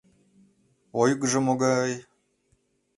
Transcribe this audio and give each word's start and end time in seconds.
Ойгыжо 1.01 1.39
могай! 1.47 1.91